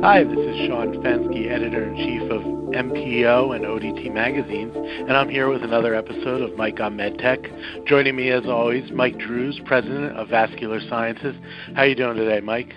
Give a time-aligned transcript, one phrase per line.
[0.00, 5.28] Hi, this is Sean Fenske, editor in chief of MPO and ODT magazines, and I'm
[5.28, 7.84] here with another episode of Mike on MedTech.
[7.84, 11.34] Joining me, as always, Mike Drues, president of Vascular Sciences.
[11.74, 12.72] How are you doing today, Mike?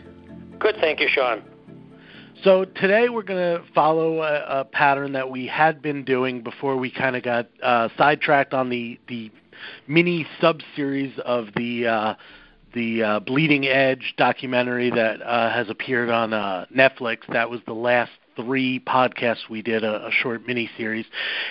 [0.57, 1.43] Good, thank you, Sean.
[2.43, 6.75] So today we're going to follow a, a, pattern that we had been doing before
[6.75, 9.31] we kind of got uh, sidetracked on the the
[9.87, 12.15] mini sub series of the uh,
[12.73, 17.19] the uh, Bleeding Edge documentary that uh, has appeared on uh, Netflix.
[17.31, 21.05] That was the last three podcasts we did, a, a short mini series.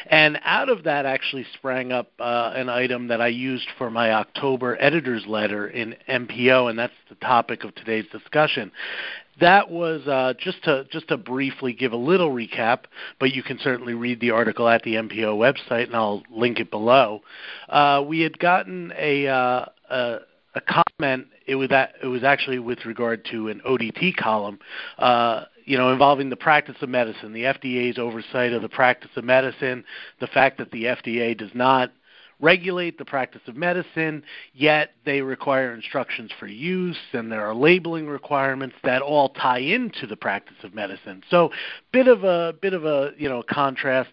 [0.06, 4.12] And out of that actually sprang up uh, an item that I used for my
[4.12, 8.72] October editor's letter in MPO, and that's the topic of today's discussion
[9.40, 12.80] that was uh, just to just to briefly give a little recap,
[13.18, 16.70] but you can certainly read the article at the MPO website, and I'll link it
[16.70, 17.22] below.
[17.68, 20.18] Uh, we had gotten a, uh, a
[20.54, 21.26] a comment.
[21.46, 24.58] It was that it was actually with regard to an ODT column,
[24.98, 29.24] uh, you know, involving the practice of medicine, the FDA's oversight of the practice of
[29.24, 29.84] medicine,
[30.20, 31.92] the fact that the FDA does not
[32.40, 34.22] regulate the practice of medicine,
[34.54, 40.06] yet they require instructions for use, and there are labeling requirements that all tie into
[40.06, 41.22] the practice of medicine.
[41.30, 41.50] So,
[41.92, 44.10] bit of a bit of a you know contrast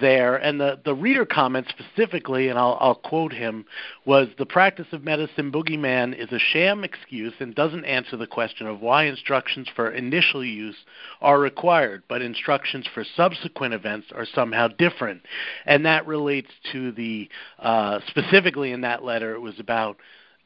[0.00, 0.36] there.
[0.36, 3.64] And the, the reader comment specifically, and I'll, I'll quote him,
[4.04, 8.66] was the practice of medicine boogeyman is a sham excuse and doesn't answer the question
[8.66, 10.76] of why instructions for initial use
[11.20, 15.22] are required, but instructions for subsequent events are somehow different.
[15.64, 19.96] And that relates to the, uh, specifically in that letter, it was about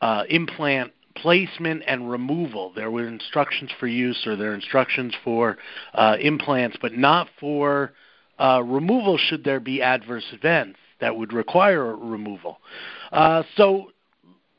[0.01, 2.73] uh, implant placement and removal.
[2.75, 5.59] There were instructions for use or there are instructions for
[5.95, 7.93] uh, implants, but not for
[8.41, 12.59] uh, removal should there be adverse events that would require removal.
[13.13, 13.93] Uh, so,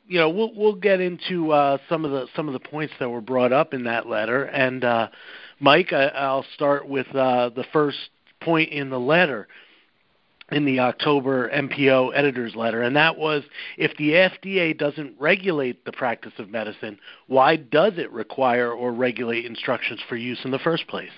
[0.07, 3.09] you know, we'll we'll get into uh, some of the some of the points that
[3.09, 4.43] were brought up in that letter.
[4.43, 5.07] And uh,
[5.59, 7.97] Mike, I, will start with uh, the first
[8.39, 9.47] point in the letter
[10.51, 13.43] in the October MPO editor's letter, and that was
[13.77, 19.45] if the FDA doesn't regulate the practice of medicine, why does it require or regulate
[19.45, 21.11] instructions for use in the first place?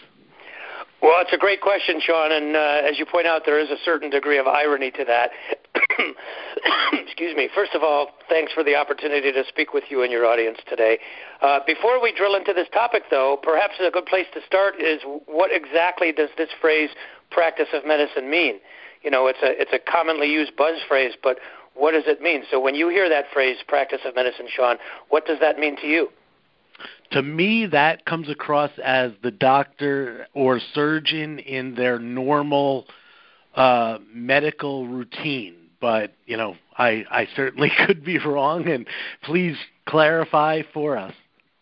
[1.04, 3.76] Well, it's a great question, Sean, and uh, as you point out, there is a
[3.84, 5.32] certain degree of irony to that.
[6.94, 7.50] Excuse me.
[7.54, 11.00] First of all, thanks for the opportunity to speak with you and your audience today.
[11.42, 15.02] Uh, before we drill into this topic, though, perhaps a good place to start is
[15.26, 16.90] what exactly does this phrase
[17.32, 18.62] "practice of medicine" mean?
[19.02, 21.38] You know, it's a it's a commonly used buzz phrase, but
[21.76, 22.44] what does it mean?
[22.50, 24.78] So when you hear that phrase "practice of medicine," Sean,
[25.10, 26.08] what does that mean to you?
[27.12, 32.86] To me that comes across as the doctor or surgeon in their normal
[33.56, 35.56] uh, medical routine.
[35.80, 38.88] But you know, I I certainly could be wrong, and
[39.24, 41.14] please clarify for us.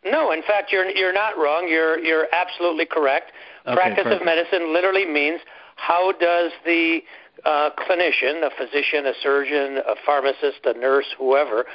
[0.05, 1.67] No, in fact, you're you're not wrong.
[1.67, 3.31] You're you're absolutely correct.
[3.67, 4.21] Okay, Practice perfect.
[4.21, 5.41] of medicine literally means
[5.75, 7.01] how does the
[7.45, 11.65] uh, clinician, a physician, a surgeon, a pharmacist, a nurse, whoever,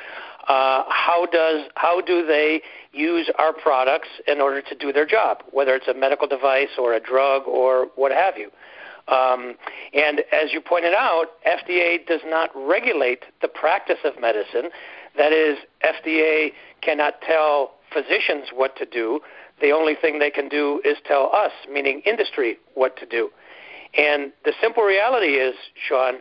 [0.48, 2.62] uh, how does how do they
[2.92, 6.94] use our products in order to do their job, whether it's a medical device or
[6.94, 8.50] a drug or what have you.
[9.08, 9.54] Um,
[9.94, 14.70] and as you pointed out, FDA does not regulate the practice of medicine.
[15.16, 16.52] That is, FDA
[16.82, 19.20] cannot tell physicians what to do.
[19.60, 23.30] The only thing they can do is tell us, meaning industry, what to do.
[23.96, 25.54] And the simple reality is,
[25.88, 26.16] Sean,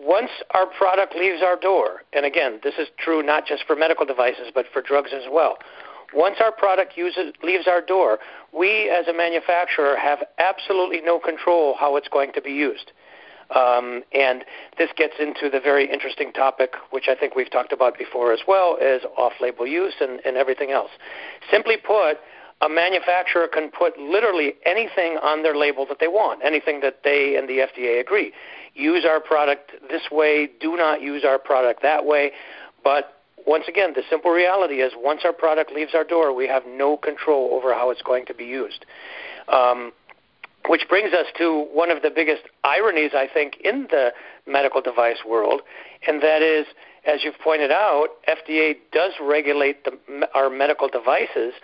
[0.00, 4.06] once our product leaves our door, and again, this is true not just for medical
[4.06, 5.58] devices, but for drugs as well.
[6.14, 8.18] Once our product uses, leaves our door,
[8.52, 12.92] we as a manufacturer have absolutely no control how it's going to be used.
[13.54, 14.44] Um, and
[14.78, 18.40] this gets into the very interesting topic, which I think we've talked about before as
[18.46, 20.90] well, is off-label use and, and everything else.
[21.50, 22.18] Simply put,
[22.60, 27.36] a manufacturer can put literally anything on their label that they want, anything that they
[27.36, 28.32] and the FDA agree.
[28.74, 32.32] Use our product this way, do not use our product that way.
[32.82, 36.62] But once again, the simple reality is once our product leaves our door, we have
[36.66, 38.84] no control over how it's going to be used.
[39.48, 39.92] Um,
[40.68, 44.12] which brings us to one of the biggest ironies, I think, in the
[44.46, 45.62] medical device world,
[46.06, 46.66] and that is,
[47.06, 51.54] as you've pointed out, FDA does regulate the, our medical devices,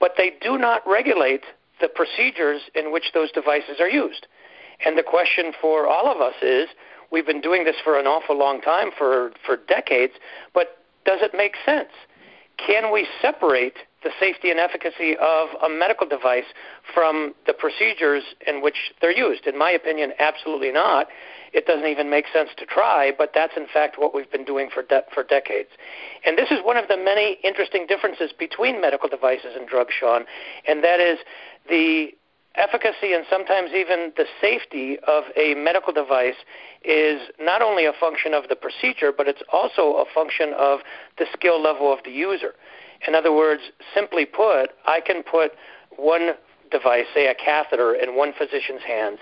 [0.00, 1.42] but they do not regulate
[1.80, 4.26] the procedures in which those devices are used.
[4.84, 6.68] And the question for all of us is,
[7.10, 10.14] we've been doing this for an awful long time, for, for decades,
[10.54, 11.90] but does it make sense?
[12.58, 16.44] Can we separate the safety and efficacy of a medical device
[16.92, 19.46] from the procedures in which they're used?
[19.46, 21.08] In my opinion, absolutely not.
[21.52, 24.68] It doesn't even make sense to try, but that's in fact what we've been doing
[24.72, 25.70] for de- for decades.
[26.26, 30.24] And this is one of the many interesting differences between medical devices and drugs, Sean,
[30.66, 31.18] and that is
[31.68, 32.10] the
[32.54, 36.34] efficacy and sometimes even the safety of a medical device
[36.84, 40.80] is not only a function of the procedure, but it's also a function of
[41.18, 42.54] the skill level of the user.
[43.06, 43.62] In other words,
[43.94, 45.52] simply put, I can put
[45.96, 46.32] one
[46.70, 49.18] device, say a catheter, in one physician's hands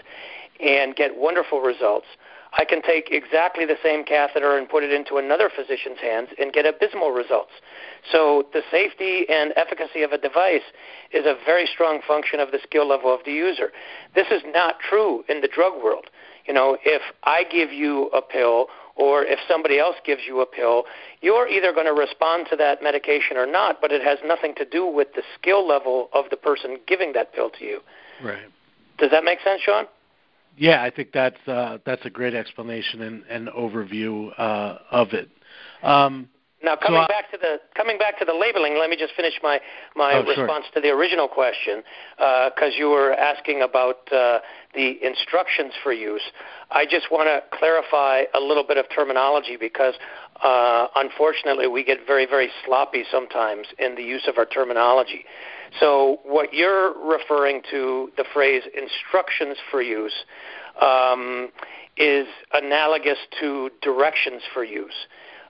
[0.60, 2.06] and get wonderful results.
[2.52, 6.52] I can take exactly the same catheter and put it into another physician's hands and
[6.52, 7.52] get abysmal results.
[8.10, 10.66] So the safety and efficacy of a device
[11.12, 13.72] is a very strong function of the skill level of the user.
[14.14, 16.06] This is not true in the drug world.
[16.46, 20.46] You know, if I give you a pill or if somebody else gives you a
[20.46, 20.84] pill,
[21.20, 24.64] you're either going to respond to that medication or not, but it has nothing to
[24.64, 27.80] do with the skill level of the person giving that pill to you.
[28.22, 28.46] Right.
[28.98, 29.86] Does that make sense, Sean?
[30.56, 35.28] Yeah, I think that's uh, that's a great explanation and, and overview uh, of it.
[35.82, 36.28] Um,
[36.62, 39.34] now, coming so back to the coming back to the labeling, let me just finish
[39.42, 39.60] my
[39.94, 40.74] my oh, response sure.
[40.74, 41.82] to the original question
[42.16, 44.38] because uh, you were asking about uh,
[44.74, 46.22] the instructions for use.
[46.70, 49.94] I just want to clarify a little bit of terminology because
[50.42, 55.26] uh, unfortunately we get very very sloppy sometimes in the use of our terminology.
[55.80, 60.24] So, what you're referring to, the phrase instructions for use,
[60.80, 61.50] um,
[61.96, 65.06] is analogous to directions for use.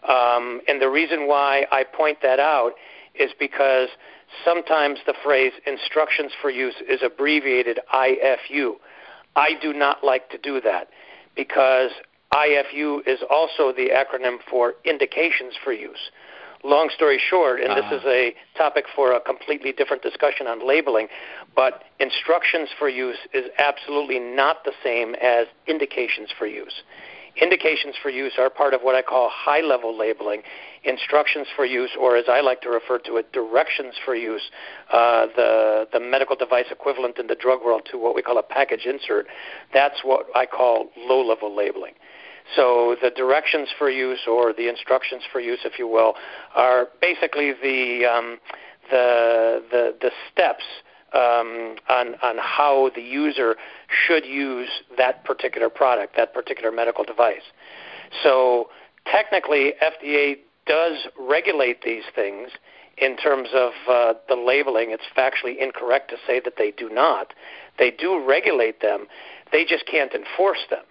[0.08, 2.72] Um, and the reason why I point that out
[3.14, 3.88] is because
[4.44, 8.74] sometimes the phrase instructions for use is abbreviated IFU.
[9.34, 10.88] I do not like to do that
[11.34, 11.90] because
[12.32, 16.10] IFU is also the acronym for indications for use
[16.66, 17.90] long story short, and uh-huh.
[17.90, 21.08] this is a topic for a completely different discussion on labeling,
[21.54, 26.82] but instructions for use is absolutely not the same as indications for use.
[27.40, 30.40] Indications for use are part of what I call high level labeling.
[30.84, 34.50] Instructions for use, or as I like to refer to it, directions for use,
[34.90, 38.42] uh, the, the medical device equivalent in the drug world to what we call a
[38.42, 39.26] package insert,
[39.74, 41.92] that's what I call low level labeling.
[42.54, 46.14] So the directions for use, or the instructions for use, if you will,
[46.54, 48.38] are basically the um,
[48.90, 50.64] the, the the steps
[51.12, 53.56] um, on on how the user
[53.88, 57.42] should use that particular product, that particular medical device.
[58.22, 58.70] So
[59.10, 62.50] technically, FDA does regulate these things
[62.98, 64.90] in terms of uh, the labeling.
[64.90, 67.34] It's factually incorrect to say that they do not.
[67.78, 69.06] They do regulate them.
[69.52, 70.84] They just can't enforce them.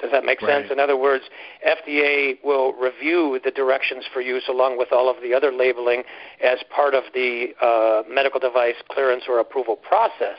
[0.00, 0.62] Does that make right.
[0.62, 0.72] sense?
[0.72, 1.24] In other words,
[1.66, 6.04] FDA will review the directions for use along with all of the other labeling
[6.42, 10.38] as part of the uh, medical device clearance or approval process.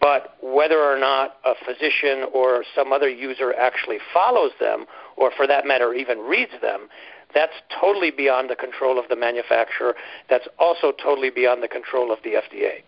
[0.00, 4.86] But whether or not a physician or some other user actually follows them,
[5.16, 6.88] or for that matter, even reads them,
[7.34, 9.94] that's totally beyond the control of the manufacturer.
[10.30, 12.82] That's also totally beyond the control of the FDA.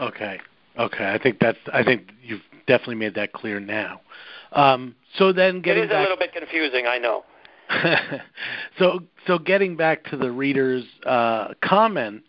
[0.00, 0.40] Okay.
[0.78, 1.04] Okay.
[1.04, 1.58] I think that's.
[1.72, 4.00] I think you've definitely made that clear now.
[4.52, 7.24] Um, so then getting it is back, a little bit confusing, I know.
[8.78, 12.22] so so getting back to the reader's uh, comment,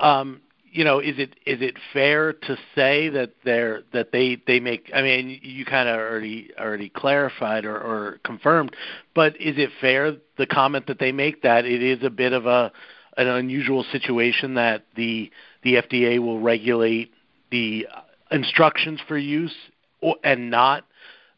[0.00, 0.40] um,
[0.70, 4.90] you know, is it is it fair to say that they're that they they make?
[4.94, 8.74] I mean, you kind of already already clarified or, or confirmed,
[9.14, 12.46] but is it fair the comment that they make that it is a bit of
[12.46, 12.72] a
[13.16, 15.30] an unusual situation that the
[15.62, 17.12] the FDA will regulate
[17.50, 17.86] the
[18.30, 19.54] instructions for use
[20.00, 20.84] or, and not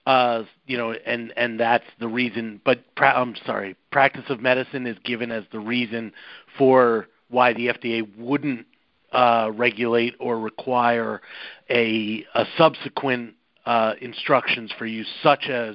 [0.06, 2.60] uh, you know, and and that's the reason.
[2.64, 6.12] But pra- I'm sorry, practice of medicine is given as the reason
[6.56, 8.66] for why the FDA wouldn't
[9.12, 11.20] uh, regulate or require
[11.68, 13.34] a a subsequent
[13.66, 15.74] uh, instructions for use, such as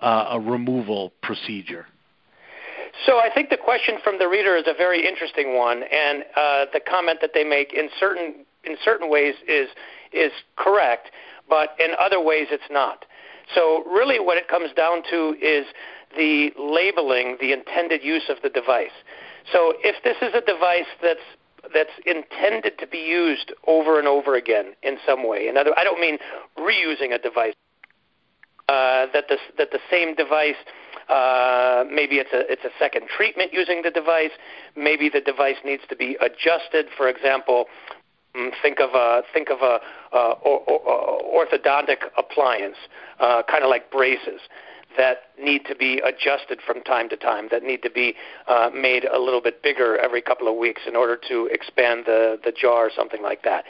[0.00, 1.86] uh, a removal procedure.
[3.06, 6.66] So I think the question from the reader is a very interesting one, and uh,
[6.72, 9.68] the comment that they make in certain in certain ways is
[10.12, 11.10] is correct,
[11.48, 13.06] but in other ways it's not.
[13.54, 15.66] So really what it comes down to is
[16.16, 18.94] the labeling, the intended use of the device.
[19.52, 21.20] So if this is a device that's
[21.74, 25.48] that's intended to be used over and over again in some way.
[25.48, 26.18] In other, I don't mean
[26.58, 27.54] reusing a device.
[28.68, 30.56] Uh, that the that the same device,
[31.08, 34.30] uh, maybe it's a it's a second treatment using the device.
[34.76, 36.86] Maybe the device needs to be adjusted.
[36.96, 37.66] For example,
[38.62, 39.78] think of a think of a
[40.12, 42.76] uh, or, or, orthodontic appliance,
[43.20, 44.40] uh, kind of like braces
[44.96, 48.14] that need to be adjusted from time to time, that need to be
[48.48, 52.38] uh, made a little bit bigger every couple of weeks in order to expand the,
[52.44, 53.64] the jaw or something like that.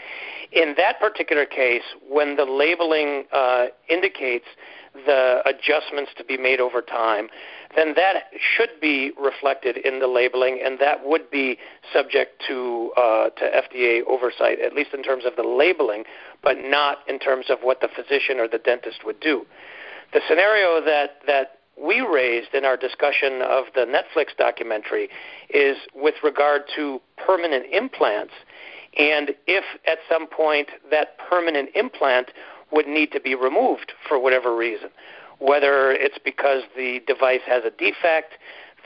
[0.53, 4.47] In that particular case, when the labeling uh, indicates
[4.95, 7.29] the adjustments to be made over time,
[7.75, 11.59] then that should be reflected in the labeling, and that would be
[11.93, 16.05] subject to uh, to FDA oversight, at least in terms of the labeling,
[16.43, 19.47] but not in terms of what the physician or the dentist would do.
[20.13, 25.09] The scenario that that we raised in our discussion of the Netflix documentary
[25.49, 28.35] is with regard to permanent implants,
[28.99, 32.31] and if at some point that permanent implant
[32.73, 34.91] would need to be removed for whatever reason
[35.43, 38.35] whether it's because the device has a defect,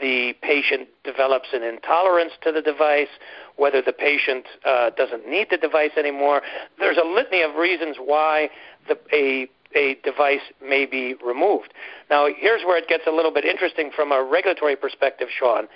[0.00, 3.08] the patient develops an intolerance to the device,
[3.56, 6.42] whether the patient uh, doesn't need the device anymore.
[6.78, 8.50] There's a litany of reasons why
[8.88, 11.74] the, a a device may be removed.
[12.08, 15.66] Now, here's where it gets a little bit interesting from a regulatory perspective, Sean,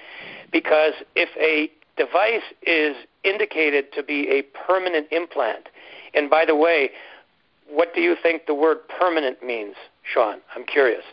[0.52, 5.68] because if a device is indicated to be a permanent implant,
[6.14, 6.90] and by the way,
[7.70, 9.74] what do you think the word permanent means?
[10.02, 10.40] Sean?
[10.54, 11.04] I'm curious.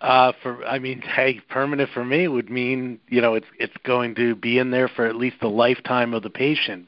[0.00, 4.14] Uh, for I mean, hey, permanent for me would mean you know it's it's going
[4.16, 6.86] to be in there for at least the lifetime of the patient.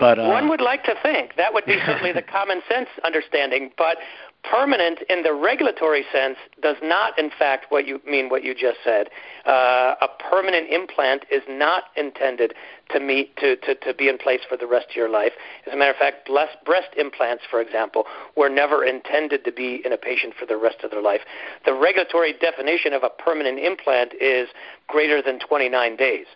[0.00, 3.70] But uh, one would like to think that would be certainly the common sense understanding.
[3.76, 3.98] But
[4.44, 8.78] permanent in the regulatory sense does not, in fact, what you mean what you just
[8.84, 9.08] said.
[9.44, 12.54] Uh, a permanent implant is not intended
[12.90, 15.32] to meet to, to, to be in place for the rest of your life.
[15.66, 16.28] As a matter of fact,
[16.64, 18.04] breast implants, for example,
[18.36, 21.20] were never intended to be in a patient for the rest of their life.
[21.64, 24.48] The regulatory definition of a permanent implant is
[24.86, 26.26] greater than 29 days.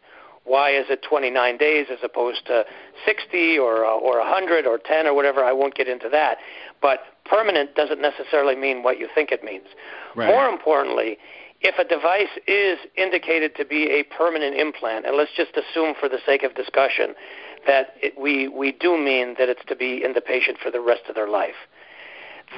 [0.45, 2.65] Why is it 29 days as opposed to
[3.07, 5.45] 60 or uh, or 100 or 10 or whatever?
[5.45, 6.39] I won't get into that.
[6.83, 9.67] But permanent doesn't necessarily mean what you think it means.
[10.17, 10.27] Right.
[10.27, 11.17] More importantly,
[11.61, 16.09] if a device is indicated to be a permanent implant, and let's just assume for
[16.09, 17.15] the sake of discussion
[17.67, 20.81] that it, we, we do mean that it's to be in the patient for the
[20.81, 21.55] rest of their life,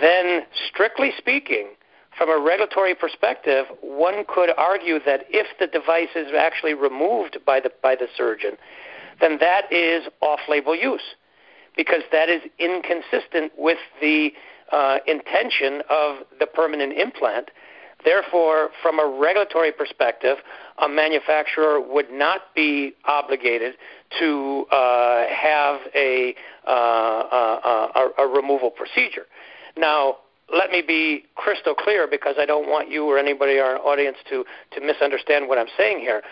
[0.00, 1.68] then strictly speaking,
[2.16, 7.60] from a regulatory perspective, one could argue that if the device is actually removed by
[7.60, 8.52] the, by the surgeon,
[9.20, 11.02] then that is off label use
[11.76, 14.32] because that is inconsistent with the
[14.72, 17.50] uh, intention of the permanent implant.
[18.04, 20.36] Therefore, from a regulatory perspective,
[20.78, 23.74] a manufacturer would not be obligated
[24.18, 26.34] to uh, have a,
[26.66, 29.26] uh, uh, a, a removal procedure.
[29.76, 30.16] Now,
[30.54, 34.18] let me be crystal clear because I don't want you or anybody in our audience
[34.28, 36.22] to, to misunderstand what I'm saying here.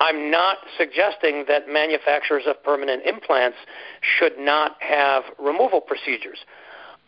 [0.00, 3.58] I'm not suggesting that manufacturers of permanent implants
[4.00, 6.38] should not have removal procedures.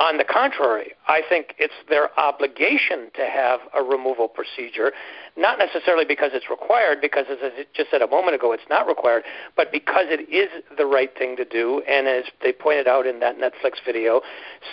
[0.03, 4.91] On the contrary, I think it's their obligation to have a removal procedure,
[5.37, 8.89] not necessarily because it's required, because as I just said a moment ago, it's not
[8.89, 9.23] required,
[9.57, 11.83] but because it is the right thing to do.
[11.89, 14.23] And as they pointed out in that Netflix video,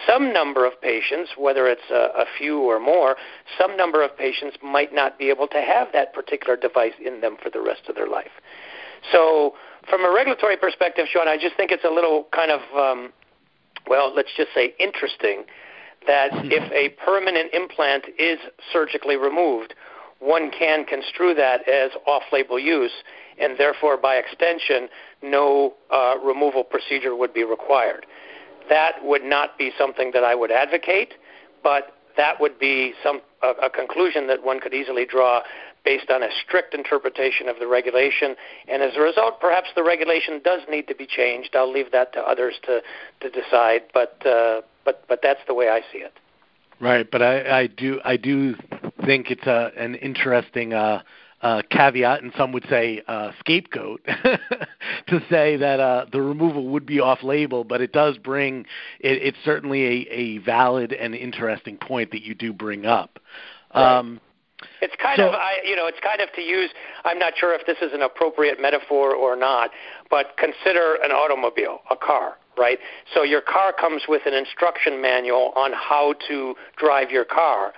[0.07, 3.15] some number of patients, whether it's a, a few or more,
[3.55, 7.38] some number of patients might not be able to have that particular device in them
[7.39, 8.33] for the rest of their life.
[9.12, 9.53] So,
[9.88, 13.13] from a regulatory perspective, Sean, I just think it's a little kind of um,
[13.88, 15.43] well, let's just say interesting
[16.07, 18.39] that if a permanent implant is
[18.71, 19.73] surgically removed,
[20.19, 22.91] one can construe that as off label use,
[23.39, 24.89] and therefore, by extension,
[25.21, 28.05] no uh, removal procedure would be required.
[28.69, 31.13] That would not be something that I would advocate,
[31.63, 35.41] but that would be some a, a conclusion that one could easily draw
[35.86, 38.36] based on a strict interpretation of the regulation.
[38.67, 41.55] And as a result, perhaps the regulation does need to be changed.
[41.55, 42.81] I'll leave that to others to,
[43.21, 46.13] to decide, but, uh, but, but that's the way I see it.
[46.81, 48.55] Right, but I, I do I do
[49.05, 51.01] think it's a, an interesting uh,
[51.41, 54.01] uh, caveat, and some would say uh, scapegoat,
[55.07, 58.62] to say that uh, the removal would be off-label, but it does bring
[59.00, 63.19] it, it's certainly a, a valid and interesting point that you do bring up.
[63.74, 63.98] Right.
[63.98, 64.21] Um,
[64.81, 66.69] it's kind so, of, I, you know, it's kind of to use.
[67.05, 69.71] I'm not sure if this is an appropriate metaphor or not,
[70.09, 72.79] but consider an automobile, a car, right?
[73.13, 77.73] So your car comes with an instruction manual on how to drive your car.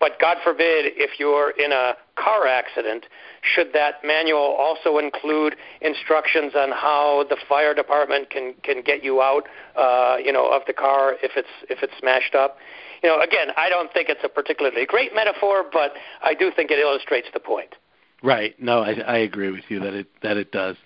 [0.00, 3.06] But God forbid, if you're in a car accident,
[3.42, 9.20] should that manual also include instructions on how the fire department can can get you
[9.20, 12.56] out, uh, you know, of the car if it's if it's smashed up?
[13.02, 16.70] you know, again, I don't think it's a particularly great metaphor, but I do think
[16.70, 17.74] it illustrates the point.
[18.22, 18.54] Right.
[18.60, 20.76] No, I, I agree with you that it that it does.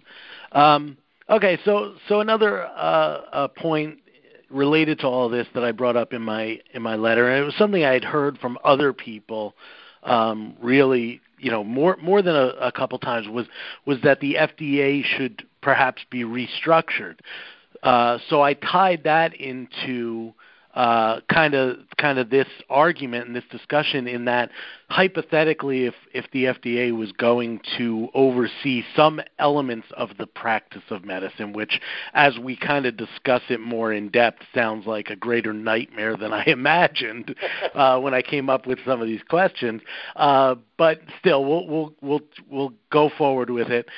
[0.52, 0.96] Um,
[1.28, 3.98] okay, so so another uh, uh, point
[4.48, 7.44] related to all this that I brought up in my in my letter, and it
[7.44, 9.54] was something I had heard from other people.
[10.02, 13.46] Um, really, you know, more more than a, a couple times was
[13.84, 17.16] was that the FDA should perhaps be restructured.
[17.82, 20.32] Uh, so I tied that into
[20.76, 24.50] kind of kind of this argument and this discussion in that
[24.88, 31.04] hypothetically, if if the FDA was going to oversee some elements of the practice of
[31.04, 31.80] medicine, which,
[32.12, 36.32] as we kind of discuss it more in depth, sounds like a greater nightmare than
[36.32, 37.34] I imagined
[37.74, 39.80] uh, when I came up with some of these questions.
[40.14, 43.88] Uh, but still, we'll we'll we'll we'll go forward with it.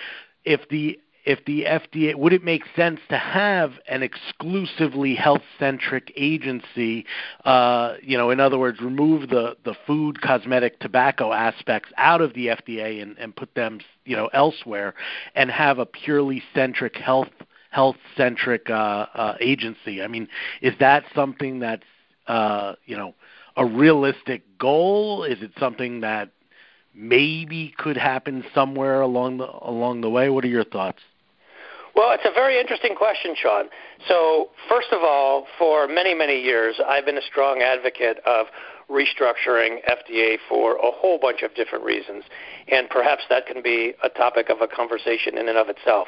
[0.45, 7.05] If the if the FDA would it make sense to have an exclusively health-centric agency?
[7.45, 12.33] Uh, you know, in other words, remove the the food, cosmetic, tobacco aspects out of
[12.33, 14.95] the FDA and, and put them, you know, elsewhere,
[15.35, 17.29] and have a purely centric health
[17.71, 18.73] health-centric uh,
[19.15, 20.03] uh, agency.
[20.03, 20.29] I mean,
[20.63, 21.83] is that something that's
[22.27, 23.15] uh, you know
[23.55, 25.25] a realistic goal?
[25.25, 26.31] Is it something that
[26.95, 30.31] maybe could happen somewhere along the along the way?
[30.31, 31.03] What are your thoughts?
[31.99, 33.65] Well, it's a very interesting question, Sean.
[34.07, 38.47] So, first of all, for many, many years, I've been a strong advocate of
[38.89, 42.23] restructuring FDA for a whole bunch of different reasons,
[42.69, 46.07] and perhaps that can be a topic of a conversation in and of itself.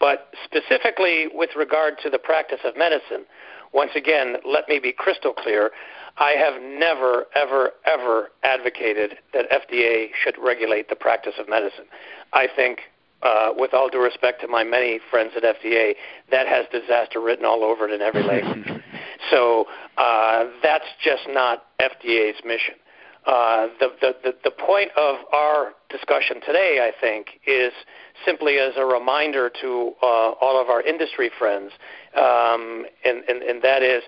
[0.00, 3.26] But specifically with regard to the practice of medicine,
[3.74, 5.70] once again, let me be crystal clear.
[6.16, 11.84] I have never, ever, ever advocated that FDA should regulate the practice of medicine.
[12.32, 12.80] I think
[13.26, 15.94] uh, with all due respect to my many friends at FDA,
[16.30, 18.68] that has disaster written all over it in every language.
[19.30, 19.66] so
[19.96, 22.74] uh, that's just not FDA's mission.
[23.26, 27.72] Uh, the, the, the, the point of our discussion today, I think, is
[28.24, 30.06] simply as a reminder to uh,
[30.40, 31.72] all of our industry friends,
[32.14, 34.04] um, and, and, and that is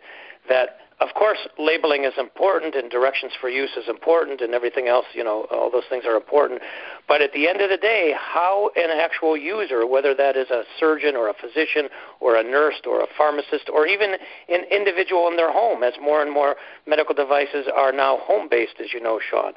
[0.48, 5.07] that of course, labeling is important and directions for use is important and everything else,
[5.14, 6.61] you know, all those things are important.
[7.07, 10.64] But at the end of the day, how an actual user, whether that is a
[10.81, 11.88] surgeon or a physician
[12.19, 14.14] or a nurse or a pharmacist or even
[14.49, 18.75] an individual in their home, as more and more medical devices are now home based,
[18.83, 19.52] as you know, Sean,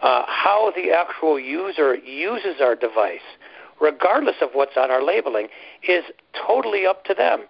[0.00, 3.20] uh, how the actual user uses our device,
[3.82, 5.48] regardless of what's on our labeling,
[5.86, 6.04] is
[6.46, 7.42] totally up to them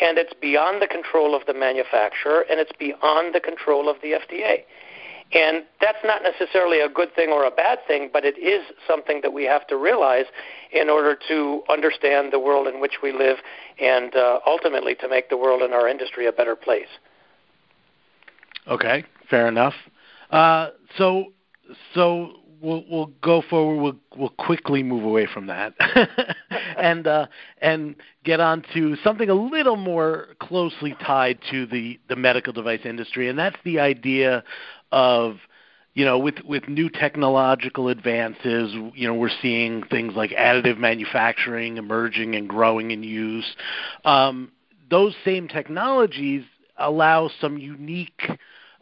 [0.00, 4.12] and it's beyond the control of the manufacturer and it's beyond the control of the
[4.12, 4.64] FDA.
[5.34, 9.20] And that's not necessarily a good thing or a bad thing, but it is something
[9.22, 10.26] that we have to realize
[10.72, 13.38] in order to understand the world in which we live
[13.80, 16.88] and uh, ultimately to make the world and our industry a better place.
[18.68, 19.74] Okay, fair enough.
[20.30, 21.32] Uh, so,
[21.94, 23.82] so we'll we'll go forward.
[23.82, 25.74] We'll we'll quickly move away from that,
[26.78, 27.26] and uh,
[27.60, 32.80] and get on to something a little more closely tied to the the medical device
[32.84, 34.44] industry, and that's the idea
[34.92, 35.36] of
[35.94, 41.76] you know with with new technological advances you know we're seeing things like additive manufacturing
[41.76, 43.56] emerging and growing in use
[44.04, 44.50] um,
[44.90, 46.44] those same technologies
[46.78, 48.22] allow some unique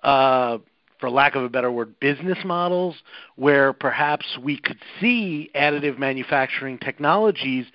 [0.02, 0.58] uh,
[1.00, 2.96] for lack of a better word, business models
[3.36, 7.66] where perhaps we could see additive manufacturing technologies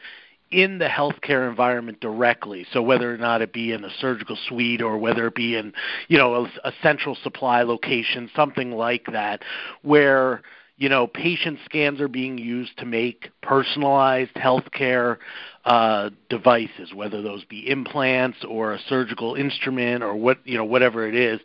[0.51, 2.65] in the healthcare environment directly.
[2.71, 5.73] So whether or not it be in a surgical suite or whether it be in,
[6.07, 9.41] you know, a, a central supply location, something like that,
[9.81, 10.41] where
[10.77, 15.17] you know patient scans are being used to make personalized healthcare
[15.65, 21.07] uh, devices, whether those be implants or a surgical instrument or what you know whatever
[21.07, 21.39] it is.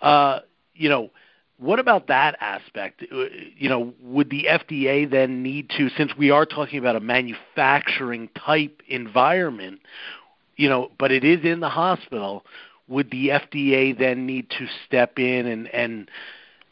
[0.00, 0.40] Uh,
[0.76, 1.10] you know,
[1.58, 3.02] what about that aspect?
[3.10, 3.24] Uh,
[3.56, 8.28] you know, would the FDA then need to, since we are talking about a manufacturing
[8.34, 9.80] type environment,
[10.56, 12.44] you know, but it is in the hospital,
[12.88, 16.10] would the FDA then need to step in and, and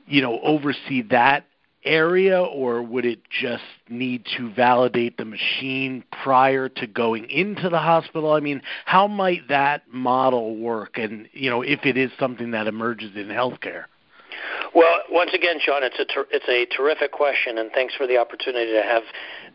[0.07, 1.47] you know, oversee that
[1.85, 7.79] area, or would it just need to validate the machine prior to going into the
[7.79, 8.33] hospital?
[8.33, 12.67] I mean, how might that model work, and you know, if it is something that
[12.67, 13.85] emerges in healthcare?
[14.75, 18.19] Well, once again, Sean, it's a ter- it's a terrific question, and thanks for the
[18.19, 19.03] opportunity to have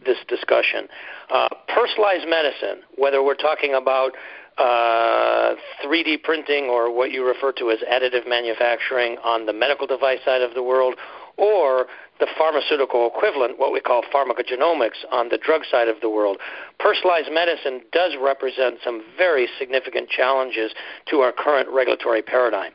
[0.05, 0.87] this discussion.
[1.29, 4.13] Uh, personalized medicine, whether we're talking about
[4.57, 10.19] uh, 3D printing or what you refer to as additive manufacturing on the medical device
[10.25, 10.95] side of the world,
[11.37, 11.87] or
[12.19, 16.37] the pharmaceutical equivalent, what we call pharmacogenomics, on the drug side of the world.
[16.77, 20.73] Personalized medicine does represent some very significant challenges
[21.09, 22.73] to our current regulatory paradigm.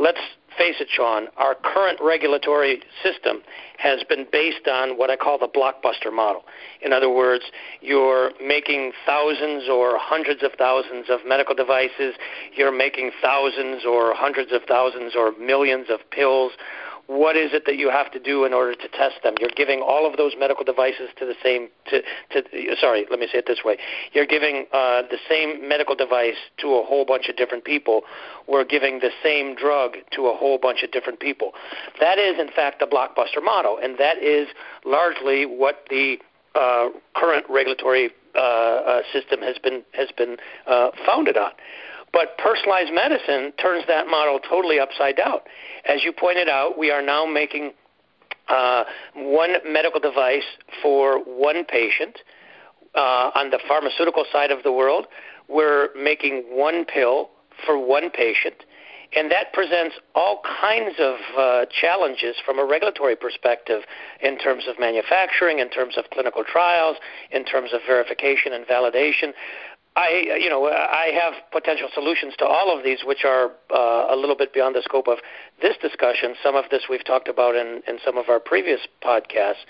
[0.00, 0.20] Let's
[0.56, 3.42] face it, Sean, our current regulatory system
[3.78, 6.44] has been based on what I call the blockbuster model.
[6.82, 7.44] In other words,
[7.80, 12.14] you're making thousands or hundreds of thousands of medical devices,
[12.54, 16.52] you're making thousands or hundreds of thousands or millions of pills.
[17.10, 19.34] What is it that you have to do in order to test them?
[19.40, 23.26] You're giving all of those medical devices to the same to, to sorry, let me
[23.26, 23.78] say it this way.
[24.12, 28.02] You're giving uh, the same medical device to a whole bunch of different people.
[28.46, 31.50] We're giving the same drug to a whole bunch of different people.
[31.98, 34.46] That is, in fact, the blockbuster model, and that is
[34.84, 36.18] largely what the
[36.54, 40.36] uh, current regulatory uh, uh, system has been has been
[40.68, 41.50] uh, founded on.
[42.12, 45.38] But personalized medicine turns that model totally upside down.
[45.84, 47.72] As you pointed out, we are now making
[48.48, 50.44] uh, one medical device
[50.82, 52.18] for one patient.
[52.94, 55.06] Uh, on the pharmaceutical side of the world,
[55.48, 57.30] we're making one pill
[57.64, 58.54] for one patient.
[59.14, 63.82] And that presents all kinds of uh, challenges from a regulatory perspective
[64.22, 66.96] in terms of manufacturing, in terms of clinical trials,
[67.32, 69.32] in terms of verification and validation.
[70.00, 74.16] I, you know, I have potential solutions to all of these, which are uh, a
[74.16, 75.18] little bit beyond the scope of
[75.60, 76.34] this discussion.
[76.42, 79.68] Some of this we've talked about in, in some of our previous podcasts.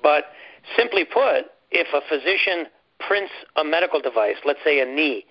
[0.00, 0.26] But
[0.76, 5.24] simply put, if a physician prints a medical device, let's say a knee,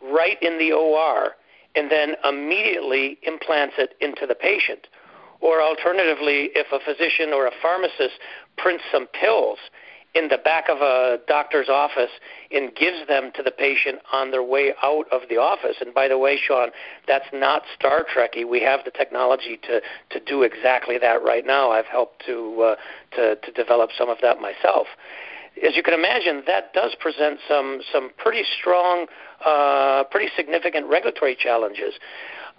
[0.00, 1.32] right in the OR,
[1.74, 4.86] and then immediately implants it into the patient,
[5.40, 8.14] or alternatively, if a physician or a pharmacist
[8.56, 9.58] prints some pills
[10.18, 12.10] in the back of a doctor's office
[12.50, 15.76] and gives them to the patient on their way out of the office.
[15.80, 16.70] And by the way, Sean,
[17.06, 18.48] that's not Star Trekky.
[18.48, 21.70] We have the technology to to do exactly that right now.
[21.70, 22.76] I've helped to uh,
[23.16, 24.86] to to develop some of that myself.
[25.66, 29.06] As you can imagine, that does present some some pretty strong,
[29.44, 31.94] uh, pretty significant regulatory challenges.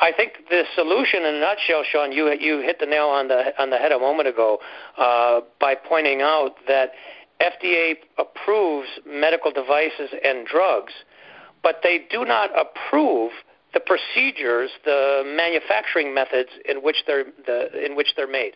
[0.02, 3.60] I think the solution, in a nutshell, Sean, you you hit the nail on the
[3.62, 4.60] on the head a moment ago
[4.98, 6.92] uh, by pointing out that
[7.42, 10.94] FDA approves medical devices and drugs,
[11.64, 13.32] but they do not approve
[13.74, 18.54] the procedures, the manufacturing methods in which they're the, in which they're made.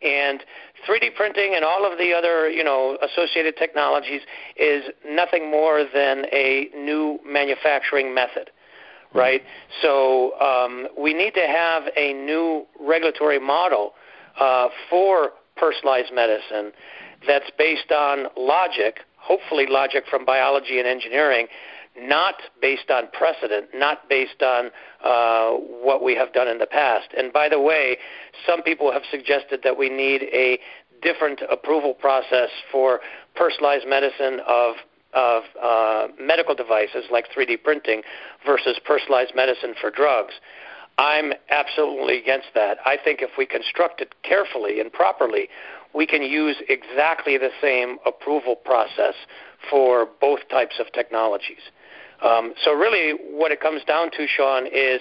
[0.00, 0.44] And
[0.88, 4.20] 3D printing and all of the other, you know, associated technologies
[4.56, 8.50] is nothing more than a new manufacturing method,
[9.10, 9.18] hmm.
[9.18, 9.42] right?
[9.42, 9.82] Mm-hmm.
[9.82, 13.94] So um, we need to have a new regulatory model
[14.38, 16.72] uh, for personalized medicine
[17.26, 21.46] that's based on logic, hopefully logic from biology and engineering,
[22.00, 24.70] not based on precedent, not based on
[25.04, 25.50] uh,
[25.82, 27.08] what we have done in the past.
[27.16, 27.98] And by the way,
[28.46, 30.58] some people have suggested that we need a
[31.02, 33.00] different approval process for
[33.34, 34.74] personalized medicine of
[35.14, 38.02] of uh, medical devices like 3D printing
[38.44, 40.34] versus personalized medicine for drugs.
[40.98, 42.76] I'm absolutely against that.
[42.84, 45.48] I think if we construct it carefully and properly,
[45.94, 49.14] we can use exactly the same approval process
[49.70, 51.70] for both types of technologies.
[52.22, 55.00] Um, so, really, what it comes down to, Sean, is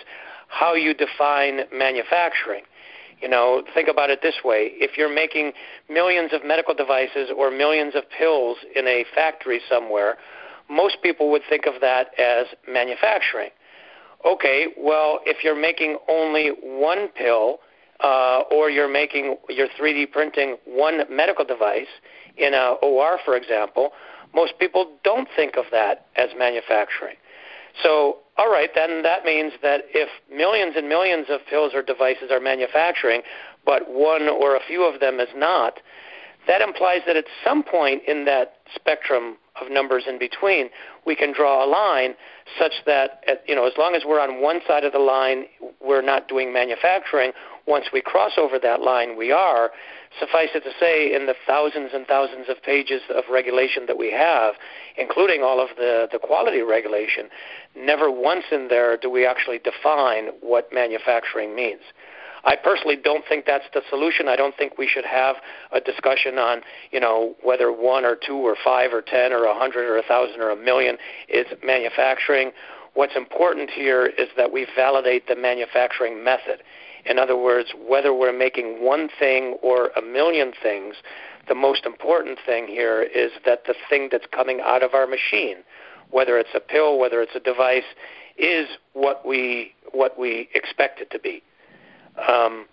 [0.49, 2.63] how you define manufacturing.
[3.21, 5.53] You know, think about it this way if you're making
[5.89, 10.17] millions of medical devices or millions of pills in a factory somewhere,
[10.69, 13.49] most people would think of that as manufacturing.
[14.25, 17.59] Okay, well, if you're making only one pill
[18.03, 21.87] uh, or you're making you're 3D printing one medical device
[22.37, 23.91] in a OR, for example,
[24.33, 27.15] most people don't think of that as manufacturing.
[27.81, 32.29] So, all right, then that means that if millions and millions of pills or devices
[32.31, 33.21] are manufacturing,
[33.65, 35.79] but one or a few of them is not,
[36.47, 40.69] that implies that at some point in that spectrum of numbers in between,
[41.05, 42.13] we can draw a line
[42.59, 45.45] such that, at, you know, as long as we're on one side of the line,
[45.81, 47.31] we're not doing manufacturing.
[47.67, 49.71] Once we cross over that line, we are.
[50.19, 54.11] Suffice it to say, in the thousands and thousands of pages of regulation that we
[54.11, 54.55] have,
[54.97, 57.27] including all of the, the quality regulation,
[57.75, 61.81] never once in there do we actually define what manufacturing means.
[62.45, 64.29] I personally don't think that's the solution.
[64.29, 65.35] I don't think we should have
[65.73, 69.53] a discussion on, you know, whether one or two or five or ten or a
[69.53, 72.51] hundred or a thousand or a million is manufacturing.
[72.93, 76.63] What's important here is that we validate the manufacturing method.
[77.09, 80.95] In other words, whether we're making one thing or a million things,
[81.47, 85.57] the most important thing here is that the thing that's coming out of our machine,
[86.11, 87.83] whether it's a pill, whether it's a device,
[88.37, 91.41] is what we what we expect it to be.
[92.27, 92.65] Um,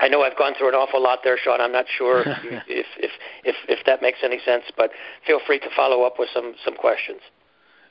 [0.00, 1.60] I know I've gone through an awful lot there, Sean.
[1.60, 3.10] I'm not sure if, if,
[3.44, 4.90] if, if that makes any sense, but
[5.26, 7.20] feel free to follow up with some, some questions.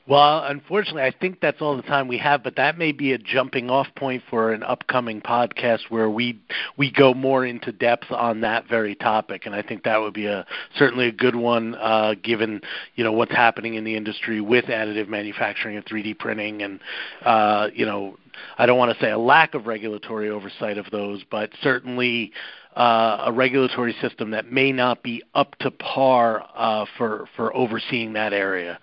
[0.06, 3.18] Well, unfortunately, I think that's all the time we have, but that may be a
[3.18, 6.38] jumping off point for an upcoming podcast where we
[6.76, 10.26] we go more into depth on that very topic, and I think that would be
[10.26, 10.44] a
[10.76, 12.60] certainly a good one, uh, given
[12.96, 16.80] you know what's happening in the industry with additive manufacturing and 3D printing, and
[17.24, 18.18] uh, you know
[18.58, 22.32] I don't want to say a lack of regulatory oversight of those, but certainly
[22.76, 28.12] uh, a regulatory system that may not be up to par uh, for for overseeing
[28.14, 28.78] that area.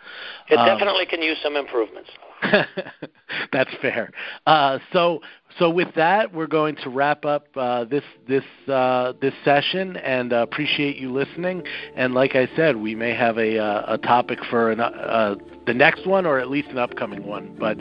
[0.50, 2.10] It um, definitely can use some improvements.
[3.52, 4.12] That's fair.
[4.48, 5.20] Uh, so,
[5.60, 10.34] so with that, we're going to wrap up uh, this this uh, this session, and
[10.34, 11.64] uh, appreciate you listening.
[11.96, 15.36] And like I said, we may have a uh, a topic for an, uh,
[15.68, 17.56] the next one, or at least an upcoming one.
[17.60, 17.78] But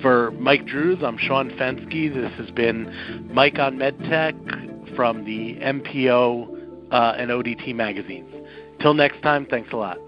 [0.00, 2.14] for Mike Drues, I'm Sean Fenske.
[2.14, 4.67] This has been Mike on MedTech
[4.98, 8.34] from the MPO uh, and ODT magazines.
[8.80, 9.98] Till next time, thanks a lot.